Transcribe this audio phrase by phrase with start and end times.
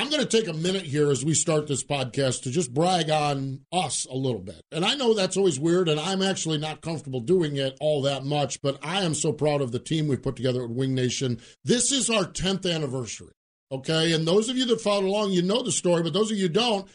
[0.00, 3.10] I'm going to take a minute here as we start this podcast to just brag
[3.10, 4.62] on us a little bit.
[4.72, 8.24] And I know that's always weird, and I'm actually not comfortable doing it all that
[8.24, 11.38] much, but I am so proud of the team we've put together at Wing Nation.
[11.66, 13.34] This is our 10th anniversary,
[13.70, 14.14] okay?
[14.14, 16.48] And those of you that followed along, you know the story, but those of you
[16.48, 16.88] don't,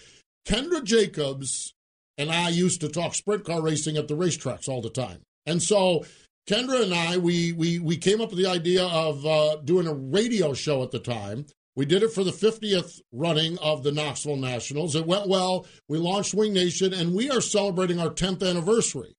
[0.47, 1.75] Kendra Jacobs
[2.17, 5.21] and I used to talk sprint car racing at the racetracks all the time.
[5.45, 6.05] And so
[6.49, 9.93] Kendra and I, we we we came up with the idea of uh, doing a
[9.93, 11.45] radio show at the time
[11.75, 14.95] we did it for the 50th running of the Knoxville Nationals.
[14.95, 15.65] It went well.
[15.89, 19.15] We launched Wing Nation, and we are celebrating our 10th anniversary.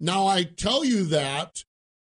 [0.00, 1.62] Now, I tell you that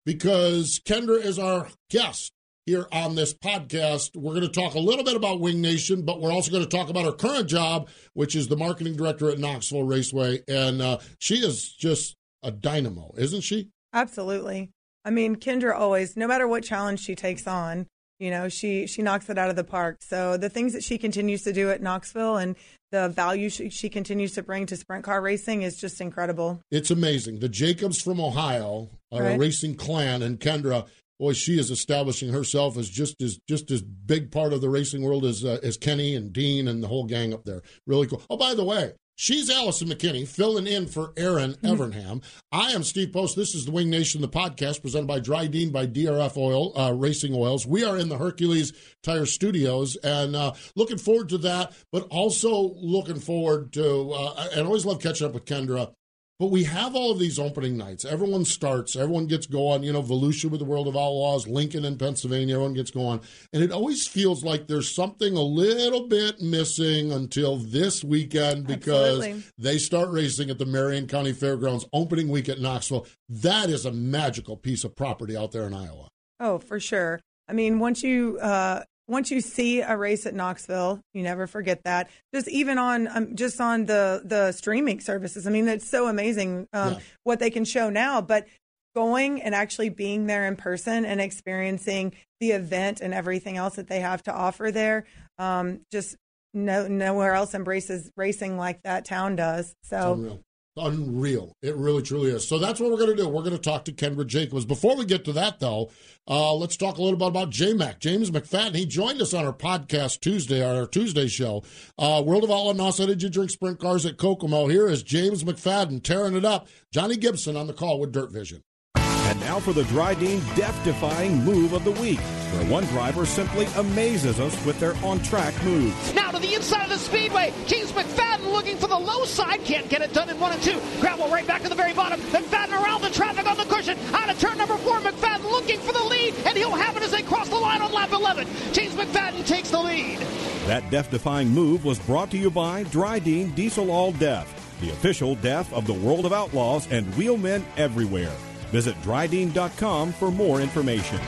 [0.04, 2.32] because Kendra is our guest
[2.64, 4.14] here on this podcast.
[4.14, 6.68] We're going to talk a little bit about Wing Nation, but we're also going to
[6.68, 10.42] talk about her current job, which is the marketing director at Knoxville Raceway.
[10.46, 13.70] And uh, she is just a dynamo, isn't she?
[13.92, 14.70] Absolutely.
[15.04, 17.86] I mean, Kendra always, no matter what challenge she takes on,
[18.18, 19.98] you know, she she knocks it out of the park.
[20.00, 22.56] So the things that she continues to do at Knoxville and
[22.90, 26.60] the value she, she continues to bring to sprint car racing is just incredible.
[26.70, 27.40] It's amazing.
[27.40, 29.36] The Jacobs from Ohio are right.
[29.36, 30.86] a racing clan, and Kendra,
[31.18, 35.02] boy, she is establishing herself as just as just as big part of the racing
[35.02, 37.62] world as uh, as Kenny and Dean and the whole gang up there.
[37.86, 38.22] Really cool.
[38.30, 41.66] Oh, by the way, She's Allison McKinney, filling in for Erin mm-hmm.
[41.66, 42.22] Evernham.
[42.52, 43.34] I am Steve Post.
[43.34, 47.34] This is the Wing Nation, the podcast presented by Drydene by DRF Oil uh, Racing
[47.34, 47.66] Oils.
[47.66, 52.74] We are in the Hercules Tire Studios and uh, looking forward to that, but also
[52.76, 55.92] looking forward to, uh, and I always love catching up with Kendra
[56.38, 58.04] but we have all of these opening nights.
[58.04, 59.82] Everyone starts, everyone gets going.
[59.82, 63.20] You know, Volusia with the World of Outlaws, Lincoln in Pennsylvania, everyone gets going.
[63.52, 69.18] And it always feels like there's something a little bit missing until this weekend because
[69.18, 69.42] Absolutely.
[69.58, 73.06] they start racing at the Marion County Fairgrounds opening week at Knoxville.
[73.28, 76.08] That is a magical piece of property out there in Iowa.
[76.38, 77.20] Oh, for sure.
[77.48, 81.82] I mean, once you uh, once you see a race at Knoxville, you never forget
[81.84, 82.10] that.
[82.34, 85.46] Just even on um, just on the the streaming services.
[85.46, 86.98] I mean, it's so amazing um, yeah.
[87.24, 88.20] what they can show now.
[88.20, 88.46] But
[88.94, 93.88] going and actually being there in person and experiencing the event and everything else that
[93.88, 95.06] they have to offer there,
[95.38, 96.16] um, just
[96.52, 99.74] no nowhere else embraces racing like that town does.
[99.84, 100.40] So
[100.78, 101.56] unreal.
[101.62, 102.46] It really, truly is.
[102.46, 103.28] So that's what we're going to do.
[103.28, 104.64] We're going to talk to Kendra Jacobs.
[104.64, 105.90] Before we get to that, though,
[106.26, 107.98] uh, let's talk a little bit about JMac.
[107.98, 111.62] James McFadden, he joined us on our podcast Tuesday, our Tuesday show.
[111.98, 114.68] Uh, World of Outlaw NOS Energy Drink sprint cars at Kokomo?
[114.68, 116.68] Here is James McFadden tearing it up.
[116.92, 118.62] Johnny Gibson on the call with Dirt Vision.
[118.94, 122.20] And now for the Drydene death-defying move of the week,
[122.52, 126.14] where one driver simply amazes us with their on-track moves.
[126.14, 129.88] Now to the inside of the speedway, James McFadden looking for the low side, can't
[129.88, 130.80] get it done in one and two.
[131.00, 132.20] Gravel right back to the very bottom.
[132.20, 134.98] McFadden around the traffic on the cushion, out of turn number four.
[134.98, 137.92] McFadden looking for the lead, and he'll have it as they cross the line on
[137.92, 138.46] lap 11.
[138.72, 140.18] James McFadden takes the lead.
[140.66, 145.72] That death-defying move was brought to you by Drydene Diesel All Death, the official death
[145.72, 148.32] of the world of outlaws and wheelmen everywhere.
[148.70, 151.18] Visit drydene.com for more information.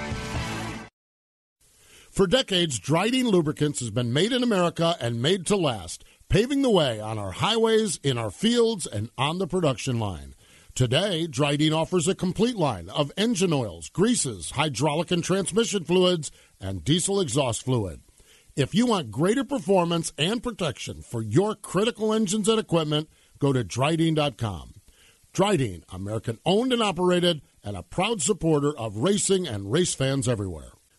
[2.11, 6.71] For decades, Drydene Lubricants has been made in America and made to last, paving the
[6.71, 10.35] way on our highways, in our fields, and on the production line.
[10.75, 16.83] Today, Drydene offers a complete line of engine oils, greases, hydraulic and transmission fluids, and
[16.83, 18.01] diesel exhaust fluid.
[18.57, 23.09] If you want greater performance and protection for your critical engines and equipment,
[23.39, 24.75] go to drydene.com.
[25.33, 30.73] Drydene, American owned and operated, and a proud supporter of racing and race fans everywhere.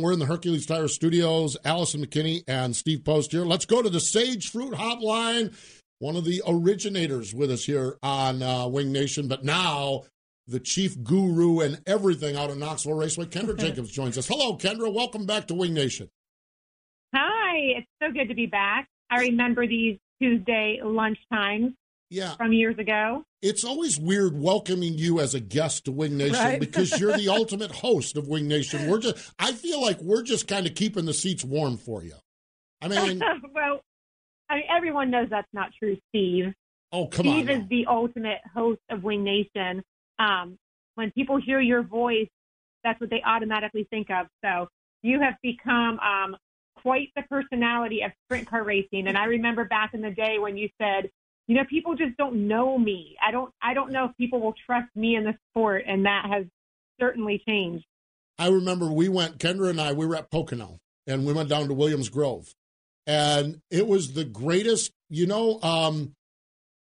[0.00, 1.56] We're in the Hercules Tire Studios.
[1.64, 3.44] Allison McKinney and Steve Post here.
[3.44, 5.54] Let's go to the Sage Fruit Hotline.
[5.98, 10.04] One of the originators with us here on uh, Wing Nation, but now
[10.46, 13.26] the chief guru and everything out of Knoxville Raceway.
[13.26, 14.28] Kendra Jacobs joins us.
[14.28, 14.92] Hello, Kendra.
[14.92, 16.08] Welcome back to Wing Nation.
[17.14, 18.86] Hi, it's so good to be back.
[19.10, 21.72] I remember these Tuesday lunch times
[22.10, 22.34] yeah.
[22.36, 23.24] from years ago.
[23.42, 26.60] It's always weird welcoming you as a guest to Wing Nation Right.
[26.60, 28.88] because you're the ultimate host of Wing Nation.
[28.88, 32.14] We're just I feel like we're just kind of keeping the seats warm for you.
[32.80, 33.20] I mean,
[33.54, 33.80] well,
[34.48, 36.52] I mean, everyone knows that's not true, Steve.
[36.92, 37.34] oh come on.
[37.44, 39.82] Steve is the ultimate host of Wing Nation.
[40.18, 40.58] Um,
[40.94, 42.28] when people hear your voice,
[42.82, 44.26] that's what they automatically think of.
[44.44, 44.68] So
[45.02, 46.36] you have become um,
[46.82, 49.06] quite the personality of sprint car racing.
[49.06, 51.08] And I remember back in the day when you said,
[51.48, 53.16] you know, people just don't know me.
[53.26, 53.52] I don't.
[53.60, 56.44] I don't know if people will trust me in the sport, and that has
[57.00, 57.84] certainly changed.
[58.38, 60.78] I remember we went, Kendra and I, we were at Pocono
[61.08, 62.54] and we went down to Williams Grove.
[63.06, 66.14] And it was the greatest, you know, um,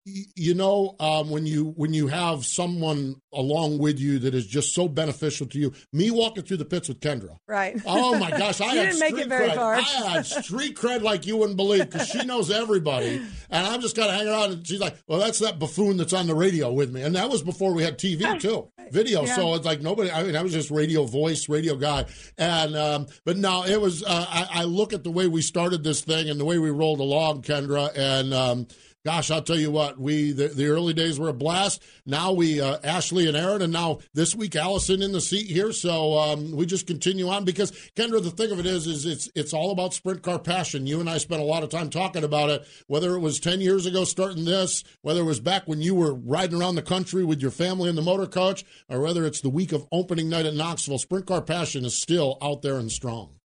[0.06, 4.74] you know, um, when you when you have someone along with you that is just
[4.74, 5.74] so beneficial to you.
[5.92, 7.38] Me walking through the pits with Kendra.
[7.48, 7.82] Right.
[7.86, 9.56] Oh my gosh, I had didn't make it street very cred.
[9.56, 9.76] far.
[9.76, 13.96] I had street cred like you wouldn't believe because she knows everybody, and I'm just
[13.96, 14.52] kind of hanging around.
[14.52, 17.30] And she's like, "Well, that's that buffoon that's on the radio with me," and that
[17.30, 19.26] was before we had TV too, video.
[19.26, 19.36] Yeah.
[19.36, 20.12] So it's like nobody.
[20.12, 22.06] I mean, I was just radio voice, radio guy,
[22.38, 24.04] and um, but no, it was.
[24.04, 26.70] Uh, I, I look at the way we started this thing and the way we
[26.72, 28.34] rolled along, Kendra, and.
[28.34, 28.68] Um,
[29.06, 30.00] Gosh, I'll tell you what.
[30.00, 31.84] We the, the early days were a blast.
[32.06, 35.74] Now we uh, Ashley and Erin, and now this week Allison in the seat here.
[35.74, 39.30] So um, we just continue on because Kendra, the thing of it is, is it's
[39.36, 40.88] it's all about sprint car passion.
[40.88, 42.66] You and I spent a lot of time talking about it.
[42.88, 46.14] Whether it was ten years ago starting this, whether it was back when you were
[46.14, 49.50] riding around the country with your family in the motor coach, or whether it's the
[49.50, 53.36] week of opening night at Knoxville, sprint car passion is still out there and strong.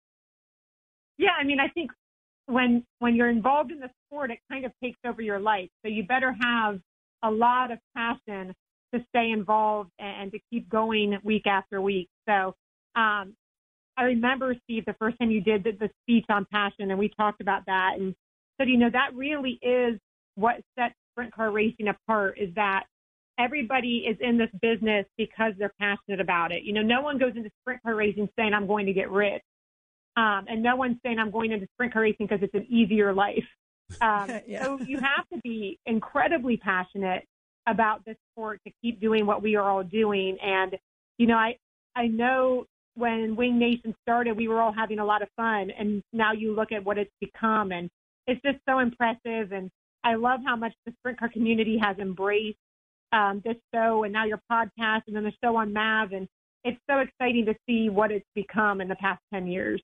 [1.18, 1.90] Yeah, I mean, I think
[2.46, 5.68] when when you're involved in the sport, it kind of takes over your life.
[5.84, 6.80] So you better have
[7.22, 8.54] a lot of passion
[8.94, 12.08] to stay involved and, to keep going week after week.
[12.28, 12.54] So
[12.96, 13.34] um,
[13.96, 17.10] I remember, Steve, the first time you did the, the speech on passion, and we
[17.16, 18.14] talked about that, and
[18.58, 19.98] said, you know, that really is
[20.36, 22.38] what sets sprint car racing apart.
[22.38, 22.84] Is that
[23.38, 26.62] everybody is in this business because they're passionate about it.
[26.64, 29.42] You know, no one goes into sprint car racing saying, I'm going to get rich.
[30.16, 33.12] Um, and no one's saying, I'm going into sprint car racing because it's an easier
[33.12, 33.44] life.
[34.00, 34.64] Um, Yeah.
[34.64, 37.24] So you have to be incredibly passionate
[37.66, 40.38] about this sport to keep doing what we are all doing.
[40.42, 40.76] And,
[41.18, 41.56] you know, I,
[41.94, 45.70] I know when Wing Nation started, we were all having a lot of fun.
[45.78, 47.90] And now you look at what it's become, and
[48.26, 49.52] it's just so impressive.
[49.52, 49.70] And
[50.04, 52.58] I love how much the sprint car community has embraced
[53.12, 56.12] um, this show and now your podcast and then the show on Mav.
[56.12, 56.28] And
[56.64, 59.82] it's so exciting to see what it's become in the past 10 years.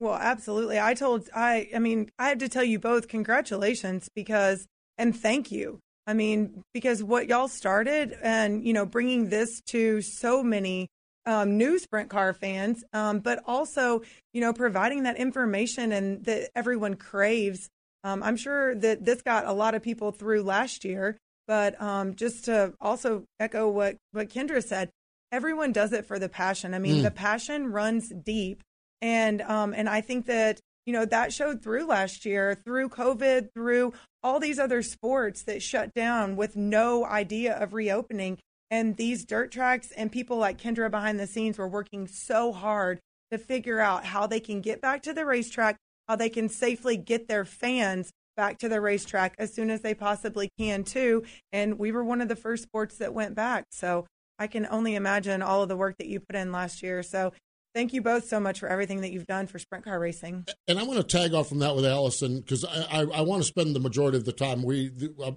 [0.00, 0.80] Well, absolutely.
[0.80, 4.66] I told I I mean, I have to tell you both congratulations because
[4.98, 5.78] and thank you.
[6.06, 10.88] I mean, because what y'all started and, you know, bringing this to so many
[11.26, 14.02] um, new sprint car fans, um, but also,
[14.34, 17.68] you know, providing that information and that everyone craves.
[18.02, 22.16] Um, I'm sure that this got a lot of people through last year, but um,
[22.16, 24.90] just to also echo what, what Kendra said,
[25.30, 26.74] everyone does it for the passion.
[26.74, 27.02] I mean, Mm.
[27.04, 28.60] the passion runs deep
[29.02, 33.52] and um and I think that you know that showed through last year through COVID
[33.52, 33.92] through
[34.22, 38.38] all these other sports that shut down with no idea of reopening.
[38.70, 43.00] And these dirt tracks and people like Kendra behind the scenes were working so hard
[43.30, 45.76] to figure out how they can get back to the racetrack
[46.08, 49.94] how they can safely get their fans back to the racetrack as soon as they
[49.94, 51.22] possibly can too.
[51.52, 53.64] And we were one of the first sports that went back.
[53.70, 54.06] So
[54.38, 57.02] I can only imagine all of the work that you put in last year.
[57.02, 57.32] So
[57.74, 60.44] Thank you both so much for everything that you've done for sprint car racing.
[60.68, 63.40] And I want to tag off from that with Allison because I, I, I want
[63.42, 64.90] to spend the majority of the time we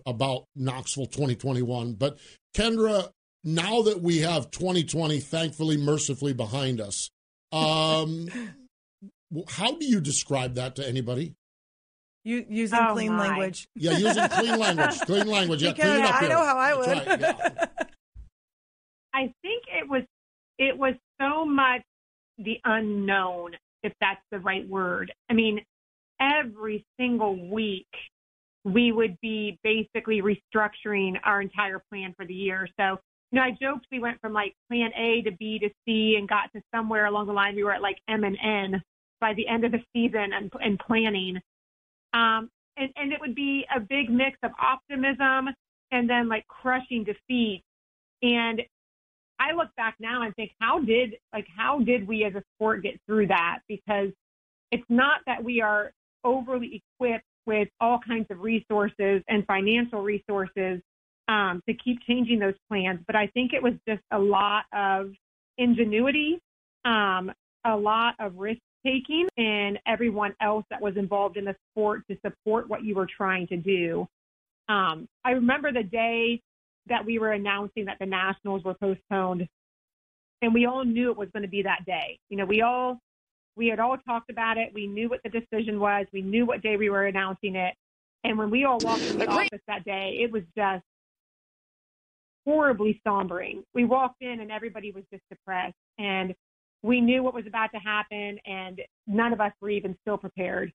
[0.05, 1.93] about Knoxville 2021.
[1.93, 2.17] But
[2.53, 3.09] Kendra,
[3.45, 7.09] now that we have 2020, thankfully, mercifully behind us,
[7.53, 8.27] um,
[9.49, 11.35] how do you describe that to anybody?
[12.25, 13.29] You using Oh, clean my.
[13.29, 13.67] language.
[13.75, 14.99] Yeah, using clean language.
[15.01, 15.63] Clean language.
[15.63, 16.29] Yeah, Because clean it up I here.
[16.29, 16.87] know how I would.
[16.87, 17.65] Right, yeah.
[19.13, 20.03] I think it was
[20.57, 21.81] it was so much
[22.37, 23.51] the unknown,
[23.83, 25.13] if that's the right word.
[25.29, 25.61] I mean,
[26.19, 27.87] every single week
[28.63, 32.67] we would be basically restructuring our entire plan for the year.
[32.79, 32.97] So
[33.31, 36.27] you know, I joked we went from like plan A to B to C and
[36.27, 38.81] got to somewhere along the line we were at like M and N
[39.19, 41.39] by the end of the season and, and planning.
[42.13, 45.49] Um, and, and it would be a big mix of optimism
[45.91, 47.63] and then like crushing defeat.
[48.21, 48.61] And
[49.39, 52.83] I look back now and think, how did like how did we as a sport
[52.83, 53.59] get through that?
[53.67, 54.09] Because
[54.71, 55.91] it's not that we are
[56.23, 60.81] overly equipped with all kinds of resources and financial resources
[61.27, 65.11] um, to keep changing those plans, but I think it was just a lot of
[65.57, 66.39] ingenuity,
[66.85, 67.31] um,
[67.65, 72.17] a lot of risk taking, and everyone else that was involved in the sport to
[72.25, 74.07] support what you were trying to do.
[74.69, 76.41] Um, I remember the day
[76.87, 79.47] that we were announcing that the nationals were postponed,
[80.41, 82.19] and we all knew it was going to be that day.
[82.29, 82.99] You know, we all
[83.55, 84.73] we had all talked about it.
[84.73, 86.05] We knew what the decision was.
[86.11, 87.73] We knew what day we were announcing it.
[88.23, 90.83] And when we all walked in the office that day, it was just
[92.45, 93.63] horribly sombering.
[93.73, 95.75] We walked in and everybody was just depressed.
[95.99, 96.35] And
[96.83, 100.71] we knew what was about to happen, and none of us were even still prepared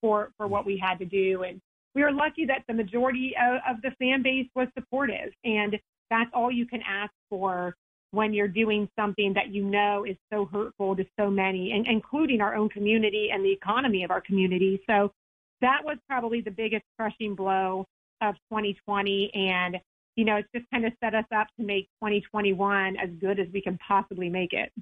[0.00, 1.42] for, for what we had to do.
[1.42, 1.60] And
[1.94, 5.32] we were lucky that the majority of, of the fan base was supportive.
[5.44, 5.78] And
[6.10, 7.74] that's all you can ask for
[8.12, 12.40] when you're doing something that you know is so hurtful to so many, and including
[12.40, 14.80] our own community and the economy of our community.
[14.88, 15.12] So
[15.60, 17.86] that was probably the biggest crushing blow
[18.20, 19.30] of 2020.
[19.34, 19.78] And,
[20.16, 23.46] you know, it's just kind of set us up to make 2021 as good as
[23.52, 24.72] we can possibly make it.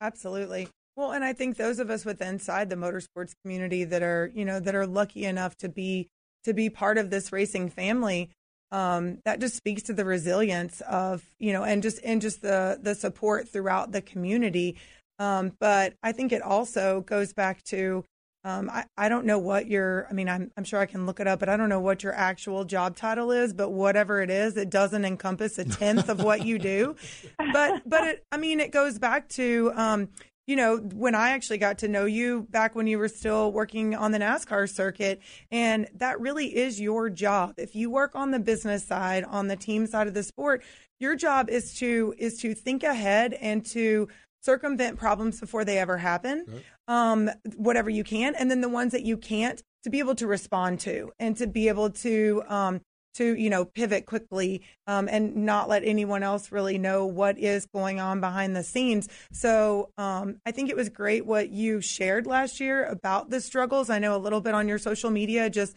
[0.00, 0.68] Absolutely.
[0.96, 4.44] Well, and I think those of us with inside the motorsports community that are, you
[4.44, 6.08] know, that are lucky enough to be
[6.44, 8.30] to be part of this racing family,
[8.70, 12.78] um, that just speaks to the resilience of, you know, and just and just the
[12.82, 14.76] the support throughout the community.
[15.18, 18.04] Um, but I think it also goes back to
[18.44, 21.18] um, I, I don't know what your, I mean, I'm, I'm sure I can look
[21.20, 24.30] it up, but I don't know what your actual job title is, but whatever it
[24.30, 26.96] is, it doesn't encompass a tenth of what you do.
[27.52, 30.08] But, but it, I mean, it goes back to, um,
[30.48, 33.94] you know, when I actually got to know you back when you were still working
[33.94, 35.20] on the NASCAR circuit,
[35.52, 37.56] and that really is your job.
[37.58, 40.64] If you work on the business side, on the team side of the sport,
[40.98, 44.08] your job is to is to think ahead and to
[44.40, 46.64] circumvent problems before they ever happen, right.
[46.88, 50.26] um, whatever you can, and then the ones that you can't to be able to
[50.26, 52.80] respond to and to be able to um,
[53.18, 57.66] to you know pivot quickly um, and not let anyone else really know what is
[57.66, 59.08] going on behind the scenes.
[59.32, 63.90] So um, I think it was great what you shared last year about the struggles.
[63.90, 65.74] I know a little bit on your social media, just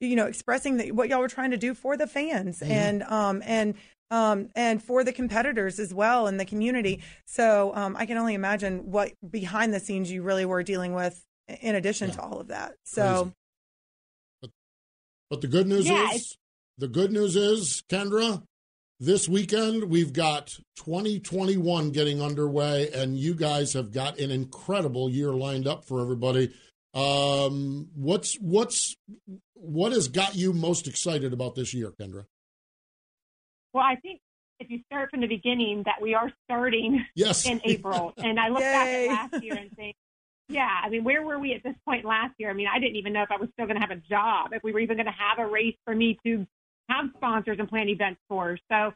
[0.00, 2.72] you know expressing that what y'all were trying to do for the fans mm-hmm.
[2.72, 3.74] and um, and
[4.10, 7.02] um, and for the competitors as well in the community.
[7.26, 11.20] So um, I can only imagine what behind the scenes you really were dealing with
[11.60, 12.14] in addition yeah.
[12.14, 12.74] to all of that.
[12.84, 13.32] So,
[14.40, 14.50] but,
[15.30, 16.36] but, the good news yeah, is
[16.78, 18.42] the good news is Kendra.
[19.00, 25.32] This weekend, we've got 2021 getting underway, and you guys have got an incredible year
[25.32, 26.52] lined up for everybody.
[26.94, 28.94] Um, what's what's
[29.54, 32.24] what has got you most excited about this year, Kendra?
[33.72, 34.20] Well, I think
[34.60, 37.46] if you start from the beginning, that we are starting yes.
[37.46, 38.14] in April.
[38.18, 39.96] and I look back at last year and think,
[40.48, 42.50] yeah, I mean, where were we at this point last year?
[42.50, 44.52] I mean, I didn't even know if I was still going to have a job,
[44.52, 46.46] if we were even going to have a race for me to
[46.88, 48.58] have sponsors and plan events for.
[48.70, 48.92] So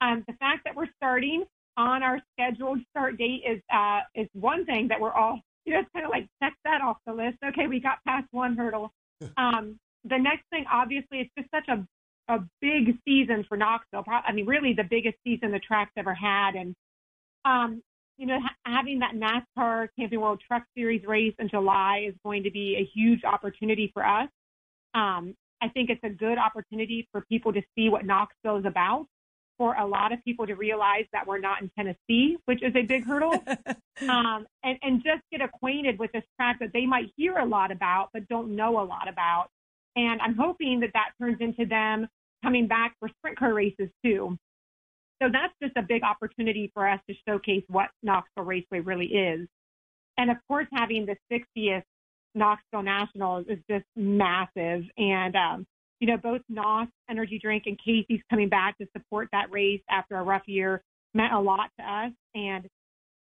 [0.00, 1.44] um, the fact that we're starting
[1.76, 5.80] on our scheduled start date is uh, is one thing that we're all, you know,
[5.80, 7.38] it's kind of like check that off the list.
[7.44, 8.92] Okay, we got past one hurdle.
[9.36, 11.86] Um, the next thing, obviously, it's just such a
[12.30, 14.04] a big season for Knoxville.
[14.08, 16.54] I mean, really the biggest season the track's ever had.
[16.54, 16.74] And,
[17.44, 17.82] um,
[18.16, 22.44] you know, ha- having that NASCAR Camping World Truck Series race in July is going
[22.44, 24.28] to be a huge opportunity for us.
[24.94, 29.06] Um, I think it's a good opportunity for people to see what Knoxville is about.
[29.58, 32.80] For a lot of people to realize that we're not in Tennessee, which is a
[32.80, 33.34] big hurdle,
[34.08, 37.70] um, and, and just get acquainted with this track that they might hear a lot
[37.70, 39.48] about but don't know a lot about.
[39.96, 42.08] And I'm hoping that that turns into them
[42.42, 44.38] coming back for sprint car races too.
[45.22, 49.46] So that's just a big opportunity for us to showcase what Knoxville Raceway really is.
[50.16, 51.82] And of course, having the 60th
[52.34, 54.84] Knoxville Nationals is just massive.
[54.96, 55.66] And, um,
[56.00, 60.16] you know, both NOS Energy Drink and Casey's coming back to support that race after
[60.16, 60.82] a rough year
[61.14, 62.12] meant a lot to us.
[62.34, 62.66] And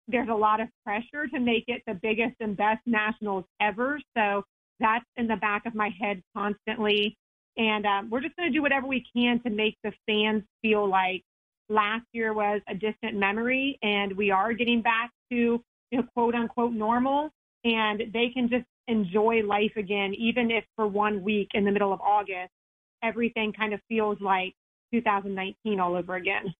[0.08, 4.00] there's a lot of pressure to make it the biggest and best nationals ever.
[4.16, 4.44] So
[4.80, 7.16] that's in the back of my head constantly.
[7.56, 10.88] And um, we're just going to do whatever we can to make the fans feel
[10.88, 11.22] like
[11.68, 16.34] last year was a distant memory and we are getting back to you know, quote
[16.34, 17.30] unquote normal
[17.64, 21.92] and they can just enjoy life again, even if for one week in the middle
[21.92, 22.52] of August,
[23.02, 24.54] everything kind of feels like
[24.92, 26.54] 2019 all over again.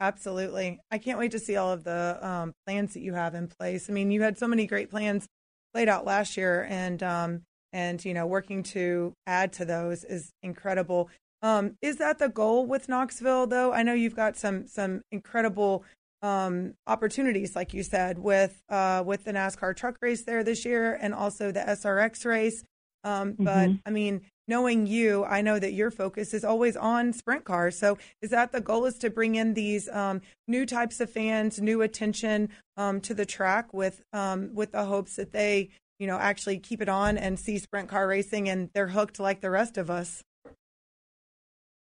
[0.00, 0.78] Absolutely.
[0.90, 3.88] I can't wait to see all of the um, plans that you have in place.
[3.88, 5.26] I mean, you had so many great plans
[5.74, 7.42] laid out last year, and um,
[7.72, 11.08] and you know, working to add to those is incredible.
[11.42, 13.72] Um, is that the goal with Knoxville, though?
[13.72, 15.82] I know you've got some some incredible
[16.26, 20.98] um, opportunities, like you said, with uh, with the NASCAR truck race there this year,
[21.00, 22.64] and also the SRX race.
[23.04, 23.44] Um, mm-hmm.
[23.44, 27.78] But I mean, knowing you, I know that your focus is always on sprint cars.
[27.78, 31.60] So is that the goal is to bring in these um, new types of fans,
[31.60, 36.18] new attention um, to the track with um, with the hopes that they, you know,
[36.18, 39.78] actually keep it on and see sprint car racing and they're hooked like the rest
[39.78, 40.24] of us?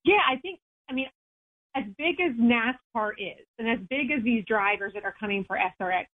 [0.06, 0.60] Yeah, I think,
[0.90, 1.08] I mean,
[1.76, 5.58] as big as NASCAR is and as big as these drivers that are coming for
[5.58, 6.06] SRX,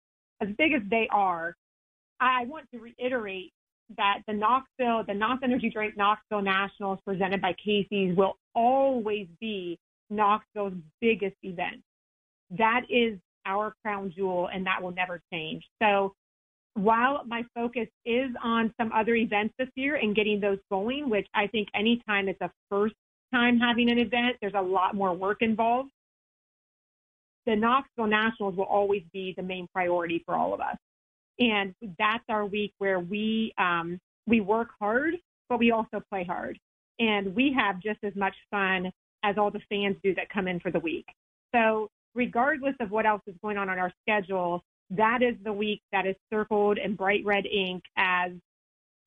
[0.42, 1.56] as big as they are,
[2.20, 3.52] I want to reiterate
[3.96, 9.80] that the Knoxville, the NOS Energy Drink Knoxville Nationals presented by Casey's will always be
[10.10, 11.82] Knoxville's biggest event.
[12.52, 15.64] That is our crown jewel and that will never change.
[15.82, 16.14] So
[16.74, 21.28] while my focus is on some other events this year and getting those going, which
[21.34, 22.96] I think anytime it's a first
[23.34, 25.90] time having an event, there's a lot more work involved.
[27.46, 30.78] The Knoxville Nationals will always be the main priority for all of us.
[31.40, 35.16] And that's our week where we um, we work hard,
[35.50, 36.60] but we also play hard,
[37.00, 38.92] and we have just as much fun
[39.24, 41.06] as all the fans do that come in for the week.
[41.54, 45.82] So regardless of what else is going on on our schedule, that is the week
[45.92, 48.32] that is circled in bright red ink as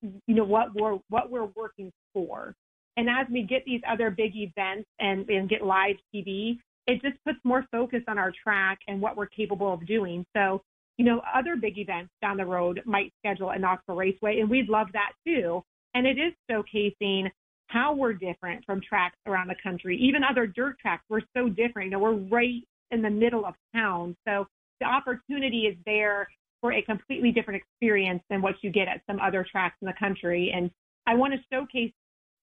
[0.03, 2.55] you know what we're what we're working for.
[3.01, 7.17] And as we get these other big events and, and get live TV, it just
[7.25, 10.27] puts more focus on our track and what we're capable of doing.
[10.37, 10.61] So
[10.99, 14.69] you know, other big events down the road might schedule a Knoxville Raceway, and we'd
[14.69, 15.65] love that too.
[15.95, 17.31] And it is showcasing
[17.69, 19.97] how we're different from tracks around the country.
[19.97, 21.87] Even other dirt tracks, we're so different.
[21.87, 24.15] You know, we're right in the middle of town.
[24.29, 24.47] So
[24.79, 26.29] the opportunity is there
[26.61, 29.95] for a completely different experience than what you get at some other tracks in the
[29.99, 30.53] country.
[30.55, 30.71] And
[31.07, 31.93] I want to showcase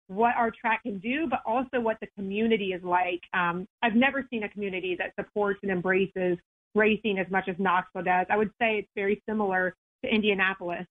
[0.08, 3.20] what our track can do, but also what the community is like.
[3.32, 6.38] Um, I've never seen a community that supports and embraces
[6.74, 8.26] racing as much as Knoxville does.
[8.30, 10.86] I would say it's very similar to Indianapolis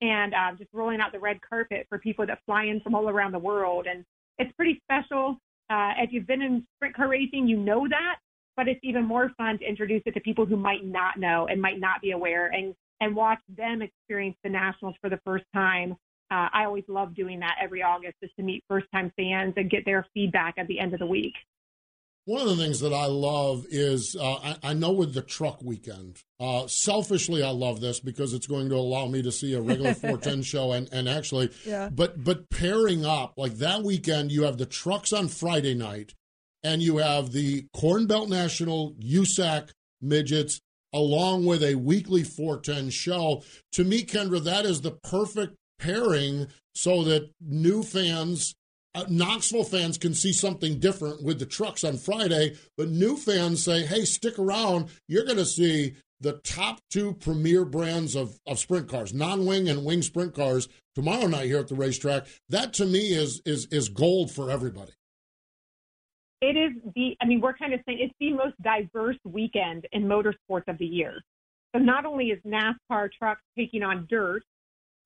[0.00, 3.08] and uh, just rolling out the red carpet for people that fly in from all
[3.08, 3.86] around the world.
[3.88, 4.04] And
[4.38, 5.36] it's pretty special.
[5.68, 8.16] Uh, if you've been in sprint car racing, you know that,
[8.56, 11.60] but it's even more fun to introduce it to people who might not know and
[11.60, 15.94] might not be aware and, and watch them experience the nationals for the first time.
[16.30, 19.68] Uh, I always love doing that every August just to meet first time fans and
[19.68, 21.34] get their feedback at the end of the week.
[22.26, 25.62] One of the things that I love is uh, I, I, know with the truck
[25.62, 29.60] weekend, uh, selfishly, I love this because it's going to allow me to see a
[29.60, 31.88] regular 410 show and, and actually, yeah.
[31.88, 36.14] but, but pairing up like that weekend, you have the trucks on Friday night
[36.62, 40.60] and you have the Corn Belt National USAC midgets
[40.92, 43.42] along with a weekly 410 show.
[43.72, 48.54] To me, Kendra, that is the perfect pairing so that new fans
[48.94, 53.62] uh, Knoxville fans can see something different with the trucks on Friday, but new fans
[53.62, 54.88] say, hey, stick around.
[55.06, 59.68] You're going to see the top two premier brands of, of sprint cars, non wing
[59.68, 62.26] and wing sprint cars, tomorrow night here at the racetrack.
[62.48, 64.92] That to me is, is, is gold for everybody.
[66.40, 70.04] It is the, I mean, we're kind of saying it's the most diverse weekend in
[70.04, 71.20] motorsports of the year.
[71.74, 74.42] So not only is NASCAR trucks taking on dirt,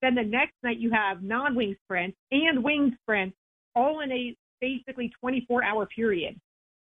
[0.04, 3.36] then the next night you have non wing sprints and wing sprints
[3.74, 6.38] all in a basically 24 hour period.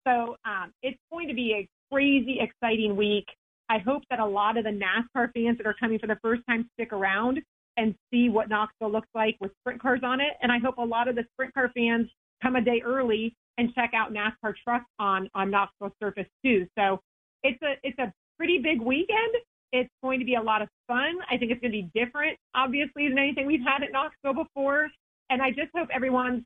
[0.08, 3.26] So um, it's going to be a crazy, exciting week.
[3.70, 6.42] I hope that a lot of the NASCAR fans that are coming for the first
[6.48, 7.40] time stick around
[7.78, 10.34] and see what Knoxville looks like with sprint cars on it.
[10.42, 12.08] And I hope a lot of the sprint car fans
[12.42, 16.68] come a day early and check out NASCAR trucks on on Knoxville surface too.
[16.78, 17.00] So
[17.44, 19.36] it's a it's a pretty big weekend.
[19.74, 21.16] It's going to be a lot of fun.
[21.30, 24.90] I think it's going to be different, obviously, than anything we've had at Knoxville before.
[25.30, 26.44] And I just hope everyone's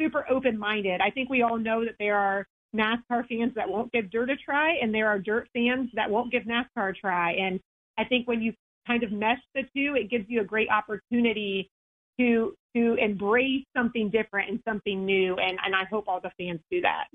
[0.00, 1.00] super open minded.
[1.00, 4.36] I think we all know that there are NASCAR fans that won't give dirt a
[4.36, 7.32] try, and there are dirt fans that won't give NASCAR a try.
[7.32, 7.60] And
[7.98, 8.54] I think when you
[8.86, 11.70] kind of mesh the two, it gives you a great opportunity
[12.18, 15.36] to to embrace something different and something new.
[15.36, 17.08] And and I hope all the fans do that.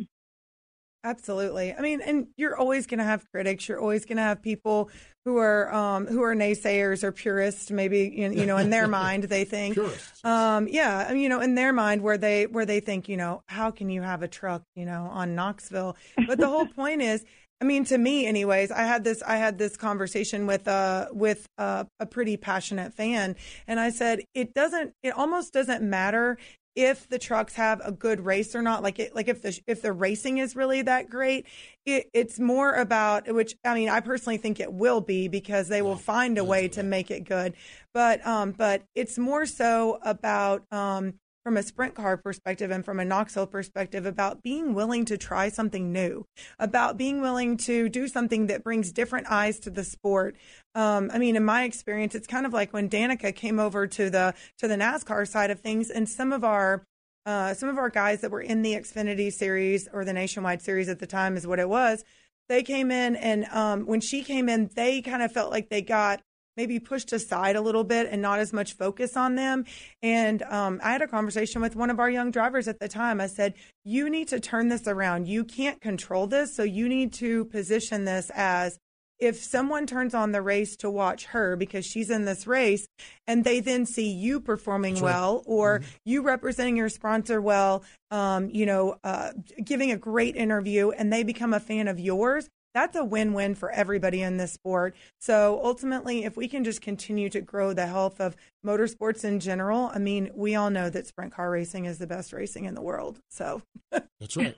[1.08, 1.74] Absolutely.
[1.74, 3.70] I mean, and you're always going to have critics.
[3.70, 4.89] You're always going to have people
[5.24, 7.72] who are um, who are naysayers or purists.
[7.72, 9.78] Maybe you know, in their mind, they think,
[10.26, 13.72] um, yeah, you know, in their mind, where they where they think, you know, how
[13.72, 15.96] can you have a truck, you know, on Knoxville?
[16.28, 17.24] But the whole point is,
[17.62, 21.48] I mean, to me, anyways, I had this I had this conversation with uh with
[21.58, 26.38] uh, a pretty passionate fan, and I said it doesn't it almost doesn't matter
[26.78, 28.84] if the trucks have a good race or not.
[28.84, 31.48] Like it like if the if the racing is really that great,
[31.86, 35.82] it, it's more about which I mean I personally think it will be because they
[35.82, 37.56] will find a way to make it good,
[37.94, 41.16] but um but it's more so about um
[41.48, 45.48] from a sprint car perspective and from a Knoxville perspective about being willing to try
[45.48, 46.26] something new,
[46.60, 50.36] about being willing to do something that brings different eyes to the sport.
[50.76, 54.10] Um, I mean, in my experience, it's kind of like when Danica came over to
[54.10, 56.84] the to the NASCAR side of things, and some of our
[57.26, 60.90] uh, some of our guys that were in the Xfinity series or the Nationwide series
[60.90, 62.04] at the time is what it was.
[62.50, 65.82] They came in, and um, when she came in, they kind of felt like they
[65.82, 66.22] got
[66.58, 69.63] maybe pushed aside a little bit and not as much focus on them.
[70.02, 73.22] And um, I had a conversation with one of our young drivers at the time.
[73.22, 73.54] I said,
[73.86, 75.28] You need to turn this around.
[75.28, 76.56] You can't control this.
[76.56, 78.80] So you need to position this as
[79.20, 82.88] if someone turns on the race to watch her because she's in this race
[83.26, 85.89] and they then see you performing That's well or mm-hmm.
[86.06, 89.32] you representing your sponsor well um, you know uh,
[89.63, 93.72] giving a great interview and they become a fan of yours that's a win-win for
[93.72, 94.96] everybody in this sport.
[95.20, 99.90] So ultimately, if we can just continue to grow the health of motorsports in general,
[99.96, 102.82] I mean, we all know that sprint car racing is the best racing in the
[102.84, 103.20] world.
[103.32, 104.56] So that's right.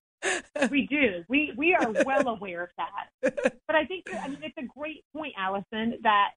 [0.70, 1.22] we do.
[1.28, 3.34] We we are well aware of that.
[3.66, 6.30] But I think I mean it's a great point, Allison, that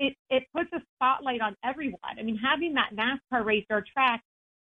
[0.00, 2.18] it it puts a spotlight on everyone.
[2.18, 4.20] I mean, having that NASCAR race or track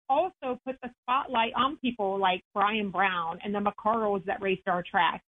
[0.09, 4.83] also puts a spotlight on people like Brian Brown and the McCarls that raced our
[4.83, 5.23] track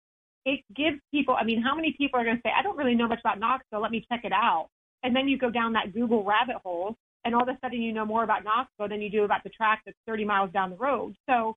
[0.45, 2.95] it gives people, I mean, how many people are going to say, I don't really
[2.95, 4.69] know much about Knoxville, let me check it out.
[5.03, 7.93] And then you go down that Google rabbit hole, and all of a sudden you
[7.93, 10.77] know more about Knoxville than you do about the track that's 30 miles down the
[10.77, 11.15] road.
[11.29, 11.57] So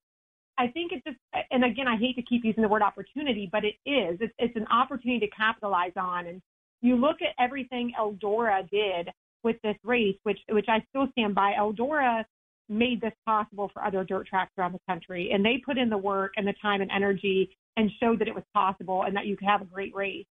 [0.58, 1.18] I think it's just,
[1.50, 4.18] and again, I hate to keep using the word opportunity, but it is.
[4.20, 6.26] It's, it's an opportunity to capitalize on.
[6.26, 6.40] And
[6.80, 9.10] you look at everything Eldora did
[9.42, 11.52] with this race, which which I still stand by.
[11.58, 12.24] Eldora
[12.68, 15.98] made this possible for other dirt tracks around the country, and they put in the
[15.98, 19.36] work and the time and energy and showed that it was possible and that you
[19.36, 20.26] could have a great race.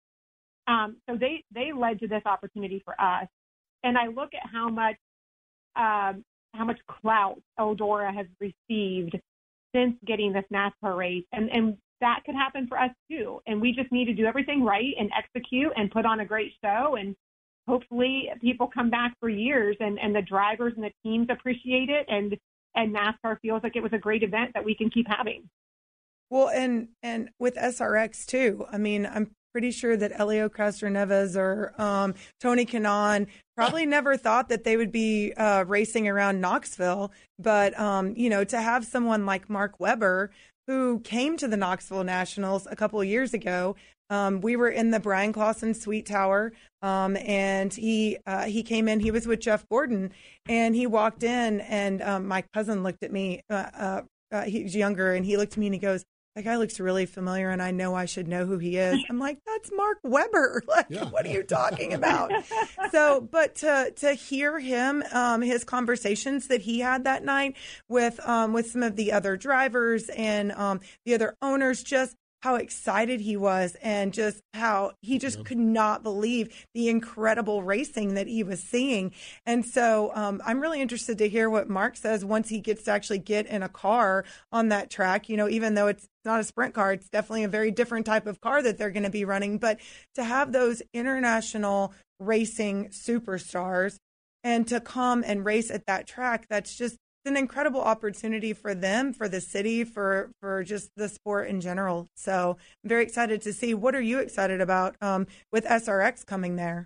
[0.68, 3.28] Um, so they they led to this opportunity for us.
[3.84, 4.96] And I look at how much
[5.76, 9.20] um, how much clout Eldora has received
[9.76, 13.42] since getting this NASCAR race, and and that could happen for us too.
[13.48, 16.52] And we just need to do everything right and execute and put on a great
[16.64, 17.16] show and
[17.68, 22.06] hopefully people come back for years and, and the drivers and the teams appreciate it
[22.10, 22.38] and
[22.76, 25.48] and NASCAR feels like it was a great event that we can keep having.
[26.34, 28.66] Well, and and with SRX too.
[28.72, 34.50] I mean, I'm pretty sure that Helio Castroneves or um, Tony Kanaan probably never thought
[34.50, 37.12] that they would be uh, racing around Knoxville.
[37.38, 40.32] But um, you know, to have someone like Mark Webber
[40.66, 43.76] who came to the Knoxville Nationals a couple of years ago.
[44.10, 48.88] Um, we were in the Bryan Clauson Suite Tower, um, and he uh, he came
[48.88, 49.02] in.
[49.02, 50.12] He was with Jeff Gordon,
[50.48, 53.44] and he walked in, and um, my cousin looked at me.
[53.52, 56.04] Uh, uh, uh he was younger, and he looked at me and he goes,
[56.36, 59.00] that guy looks really familiar and I know I should know who he is.
[59.10, 60.62] I'm like, that's Mark Webber.
[60.74, 61.06] Like, yeah.
[61.06, 62.32] what are you talking about?
[62.92, 67.56] so, but to, to hear him, um, his conversations that he had that night
[67.88, 72.56] with, um, with some of the other drivers and, um, the other owners, just how
[72.56, 75.44] excited he was and just how he just yeah.
[75.46, 79.14] could not believe the incredible racing that he was seeing.
[79.46, 82.92] And so um, I'm really interested to hear what Mark says once he gets to
[82.92, 85.30] actually get in a car on that track.
[85.30, 88.28] You know, even though it's not a sprint car, it's definitely a very different type
[88.28, 89.58] of car that they're going to be running.
[89.58, 89.80] But
[90.16, 94.00] to have those international racing superstars
[94.44, 99.14] and to come and race at that track, that's just an incredible opportunity for them,
[99.14, 102.08] for the city, for for just the sport in general.
[102.16, 103.74] So I'm very excited to see.
[103.74, 106.86] What are you excited about um, with SRX coming there?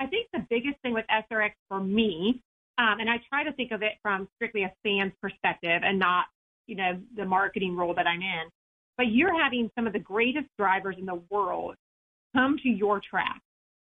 [0.00, 2.40] I think the biggest thing with SRX for me,
[2.78, 6.26] um, and I try to think of it from strictly a fan's perspective and not,
[6.66, 8.48] you know, the marketing role that I'm in.
[8.96, 11.74] But you're having some of the greatest drivers in the world
[12.34, 13.40] come to your track.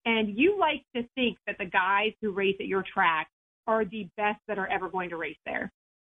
[0.04, 3.28] And you like to think that the guys who race at your track
[3.70, 5.70] are the best that are ever going to race there.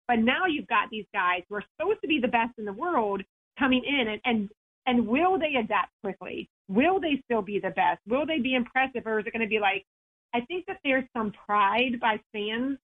[0.07, 2.73] But now you've got these guys who are supposed to be the best in the
[2.73, 3.23] world
[3.57, 4.49] coming in and, and
[4.85, 6.49] and will they adapt quickly?
[6.69, 7.99] Will they still be the best?
[8.07, 9.85] Will they be impressive or is it going to be like
[10.33, 12.77] I think that there's some pride by fans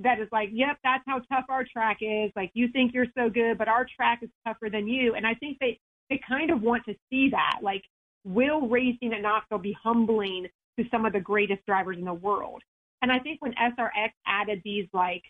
[0.00, 2.30] that is like, yep, that's how tough our track is.
[2.36, 5.14] Like you think you're so good, but our track is tougher than you.
[5.14, 5.78] And I think they
[6.10, 7.60] they kind of want to see that.
[7.62, 7.82] Like,
[8.24, 10.46] will racing at Knoxville be humbling
[10.78, 12.62] to some of the greatest drivers in the world?
[13.04, 15.22] And I think when SRX added these like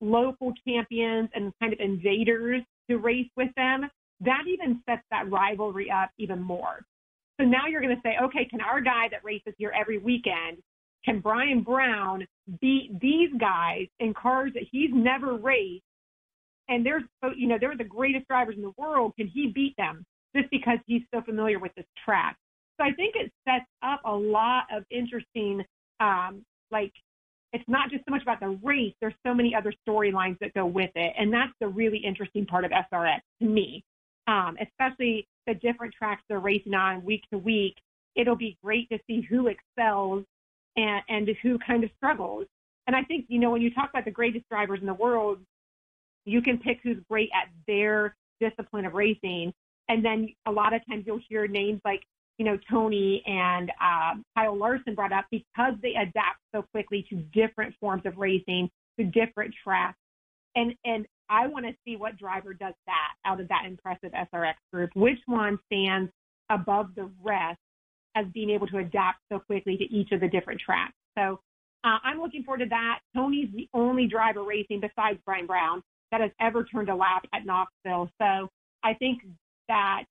[0.00, 3.86] local champions and kind of invaders to race with them,
[4.22, 6.86] that even sets that rivalry up even more.
[7.38, 10.56] So now you're going to say, okay, can our guy that races here every weekend,
[11.04, 12.26] can Brian Brown
[12.62, 15.84] beat these guys in cars that he's never raced?
[16.70, 17.02] And they're,
[17.36, 19.12] you know, they're the greatest drivers in the world.
[19.18, 20.02] Can he beat them
[20.34, 22.38] just because he's so familiar with this track?
[22.80, 25.62] So I think it sets up a lot of interesting,
[26.00, 26.94] um, like,
[27.52, 28.94] it's not just so much about the race.
[29.00, 31.14] There's so many other storylines that go with it.
[31.18, 33.82] And that's the really interesting part of SRX to me
[34.28, 37.74] um, especially the different tracks they're racing on week to week.
[38.14, 40.24] It'll be great to see who excels
[40.76, 42.46] and, and who kind of struggles.
[42.86, 45.38] And I think, you know, when you talk about the greatest drivers in the world,
[46.26, 49.52] you can pick who's great at their discipline of racing.
[49.88, 52.02] And then a lot of times you'll hear names like,
[52.38, 57.16] you know, Tony and um, Kyle Larson brought up because they adapt so quickly to
[57.32, 59.98] different forms of racing, to different tracks.
[60.54, 64.54] And, and I want to see what driver does that out of that impressive SRX
[64.72, 64.90] group.
[64.94, 66.10] Which one stands
[66.48, 67.58] above the rest
[68.14, 70.94] as being able to adapt so quickly to each of the different tracks?
[71.18, 71.40] So
[71.84, 73.00] uh, I'm looking forward to that.
[73.14, 77.44] Tony's the only driver racing besides Brian Brown that has ever turned a lap at
[77.44, 78.10] Knoxville.
[78.20, 78.48] So
[78.82, 79.22] I think
[79.68, 80.04] that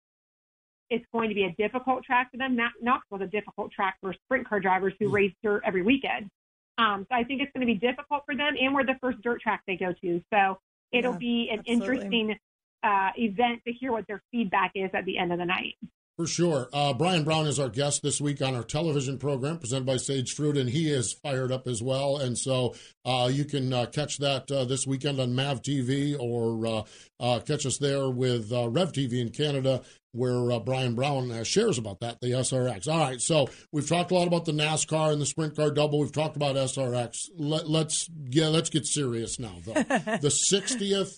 [0.90, 2.56] it's going to be a difficult track for them.
[2.56, 5.14] Not Knoxville's a difficult track for sprint car drivers who mm.
[5.14, 6.30] race dirt every weekend.
[6.78, 9.22] Um, so I think it's going to be difficult for them, and we're the first
[9.22, 10.22] dirt track they go to.
[10.32, 10.60] So
[10.92, 11.96] it'll yeah, be an absolutely.
[11.96, 12.40] interesting
[12.84, 15.76] uh, event to hear what their feedback is at the end of the night.
[16.18, 16.68] For sure.
[16.74, 20.34] Uh, Brian Brown is our guest this week on our television program presented by Sage
[20.34, 22.18] Fruit, and he is fired up as well.
[22.18, 22.74] And so
[23.06, 26.84] uh, you can uh, catch that uh, this weekend on MAV TV or uh,
[27.20, 29.84] uh, catch us there with Rev TV in Canada
[30.18, 32.88] where uh, Brian Brown uh, shares about that, the SRX.
[32.88, 36.00] All right, so we've talked a lot about the NASCAR and the Sprint Car Double.
[36.00, 37.30] We've talked about SRX.
[37.38, 39.74] Let, let's yeah, let's get serious now, though.
[39.74, 41.18] the 60th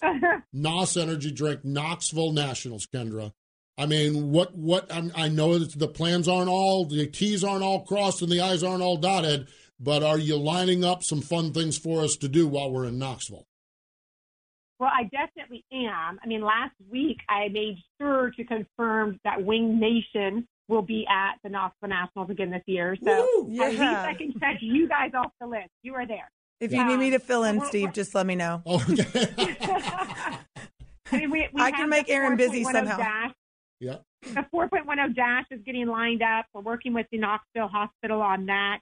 [0.52, 3.32] NOS Energy Drink Knoxville Nationals, Kendra.
[3.80, 7.64] I mean, what what I, I know that the plans aren't all the T's aren't
[7.64, 9.48] all crossed and the I's aren't all dotted,
[9.80, 13.00] but are you lining up some fun things for us to do while we're in
[13.00, 13.48] Knoxville?
[14.80, 16.20] Well, I definitely am.
[16.22, 21.36] I mean, last week I made sure to confirm that Wing Nation will be at
[21.44, 22.98] the Knoxville Nationals again this year.
[23.02, 23.64] So Woo, yeah.
[23.64, 25.70] at least I can check you guys off the list.
[25.84, 26.30] You are there.
[26.60, 28.62] If you um, need me to fill in, Steve, just let me know.
[28.66, 29.34] Oh, okay.
[31.12, 32.98] I, mean, we, we I can make Erin busy somehow.
[32.98, 33.32] Dash.
[33.80, 33.98] Yeah.
[34.22, 36.46] The 4.10 dash is getting lined up.
[36.54, 38.80] We're working with the Knoxville Hospital on that.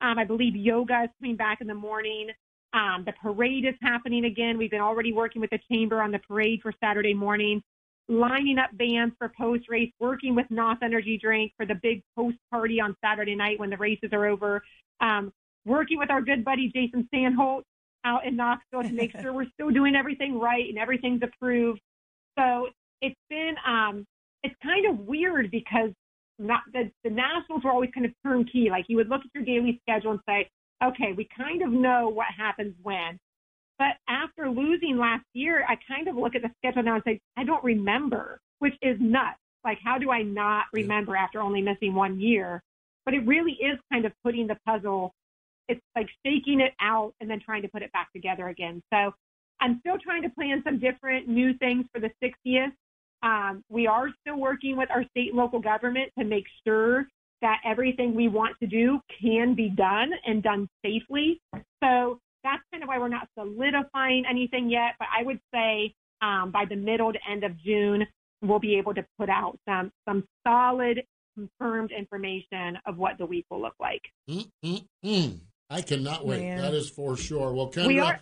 [0.00, 2.28] Um, I believe yoga is coming back in the morning.
[2.72, 4.58] Um, the parade is happening again.
[4.58, 7.62] We've been already working with the chamber on the parade for Saturday morning,
[8.08, 12.36] lining up bands for post race, working with NOS Energy Drink for the big post
[12.50, 14.62] party on Saturday night when the races are over,
[15.00, 15.32] um,
[15.64, 17.62] working with our good buddy Jason Sandholt
[18.04, 21.80] out in Knoxville to make sure we're still doing everything right and everything's approved.
[22.38, 22.68] So
[23.02, 24.06] it's been um,
[24.42, 25.90] it's kind of weird because
[26.38, 28.68] not the, the nationals were always kind of turnkey.
[28.70, 30.48] Like you would look at your daily schedule and say,
[30.82, 33.18] okay, we kind of know what happens when.
[33.78, 37.20] But after losing last year, I kind of look at the schedule now and say,
[37.36, 39.38] I don't remember, which is nuts.
[39.64, 42.62] Like, how do I not remember after only missing one year?
[43.04, 45.14] But it really is kind of putting the puzzle,
[45.68, 48.82] it's like shaking it out and then trying to put it back together again.
[48.92, 49.12] So
[49.60, 52.72] I'm still trying to plan some different new things for the 60th.
[53.22, 57.06] Um, we are still working with our state and local government to make sure
[57.42, 61.40] that everything we want to do can be done and done safely.
[61.82, 64.94] So that's kind of why we're not solidifying anything yet.
[64.98, 68.06] But I would say um, by the middle to end of June,
[68.42, 71.02] we'll be able to put out some some solid,
[71.36, 74.02] confirmed information of what the week will look like.
[74.28, 75.40] Mm-mm-mm.
[75.70, 76.40] I cannot wait.
[76.40, 76.60] Man.
[76.60, 77.52] That is for sure.
[77.52, 78.20] Well, Kendra, we are,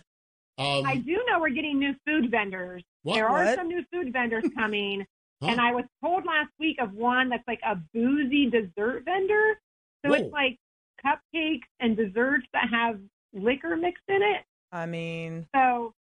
[0.59, 2.83] um, I do know we're getting new food vendors.
[3.03, 3.15] What?
[3.15, 3.55] There are what?
[3.55, 5.05] some new food vendors coming.
[5.41, 5.47] Huh?
[5.51, 9.59] And I was told last week of one that's like a boozy dessert vendor.
[10.05, 10.15] So Whoa.
[10.15, 10.57] it's like
[11.05, 12.99] cupcakes and desserts that have
[13.33, 14.43] liquor mixed in it.
[14.71, 15.93] I mean, so